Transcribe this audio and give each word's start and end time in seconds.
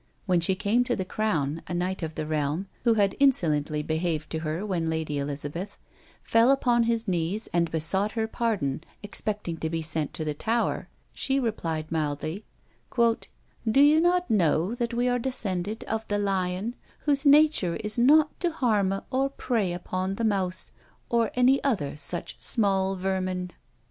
When 0.25 0.39
she 0.39 0.55
came 0.55 0.83
to 0.85 0.95
the 0.95 1.05
crown, 1.05 1.61
a 1.67 1.75
knight 1.75 2.01
of 2.01 2.15
the 2.15 2.25
realm, 2.25 2.65
who 2.85 2.95
had 2.95 3.13
insolently 3.19 3.83
behaved 3.83 4.31
to 4.31 4.39
her 4.39 4.65
when 4.65 4.89
Lady 4.89 5.19
Elizabeth, 5.19 5.77
fell 6.23 6.49
upon 6.49 6.85
his 6.85 7.07
knees 7.07 7.45
and 7.53 7.69
besought 7.69 8.13
her 8.13 8.27
pardon, 8.27 8.83
expecting 9.03 9.57
to 9.57 9.69
be 9.69 9.83
sent 9.83 10.11
to 10.15 10.25
the 10.25 10.33
Tower: 10.33 10.89
she 11.13 11.39
replied 11.39 11.91
mildly, 11.91 12.45
"Do 12.97 13.79
you 13.79 14.01
not 14.01 14.27
know 14.27 14.73
that 14.73 14.95
we 14.95 15.07
are 15.07 15.19
descended 15.19 15.83
of 15.83 16.07
the 16.07 16.17
lion, 16.17 16.73
whose 17.01 17.27
nature 17.27 17.75
is 17.75 17.99
not 17.99 18.39
to 18.39 18.49
harme 18.51 19.03
or 19.11 19.29
prey 19.29 19.71
upon 19.71 20.15
the 20.15 20.23
mouse, 20.23 20.71
or 21.11 21.29
any 21.35 21.63
other 21.63 21.95
such 21.95 22.37
small 22.39 22.95
vermin?" 22.95 23.51